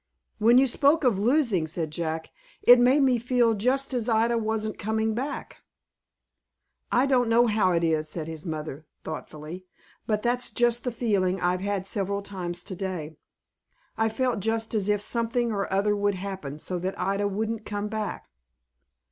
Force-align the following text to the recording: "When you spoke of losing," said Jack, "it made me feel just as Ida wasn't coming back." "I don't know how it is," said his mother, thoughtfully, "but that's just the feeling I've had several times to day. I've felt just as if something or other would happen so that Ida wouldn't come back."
"When 0.39 0.57
you 0.57 0.65
spoke 0.65 1.03
of 1.03 1.19
losing," 1.19 1.67
said 1.67 1.91
Jack, 1.91 2.31
"it 2.63 2.79
made 2.79 3.03
me 3.03 3.19
feel 3.19 3.53
just 3.53 3.93
as 3.93 4.09
Ida 4.09 4.35
wasn't 4.35 4.79
coming 4.79 5.13
back." 5.13 5.61
"I 6.91 7.05
don't 7.05 7.29
know 7.29 7.45
how 7.45 7.71
it 7.71 7.83
is," 7.83 8.09
said 8.09 8.27
his 8.27 8.43
mother, 8.43 8.83
thoughtfully, 9.03 9.67
"but 10.07 10.23
that's 10.23 10.49
just 10.49 10.83
the 10.85 10.91
feeling 10.91 11.39
I've 11.39 11.61
had 11.61 11.85
several 11.85 12.23
times 12.23 12.63
to 12.63 12.75
day. 12.75 13.15
I've 13.95 14.13
felt 14.15 14.39
just 14.39 14.73
as 14.73 14.89
if 14.89 15.01
something 15.01 15.51
or 15.51 15.71
other 15.71 15.95
would 15.95 16.15
happen 16.15 16.57
so 16.57 16.79
that 16.79 16.99
Ida 16.99 17.27
wouldn't 17.27 17.63
come 17.63 17.87
back." 17.87 18.27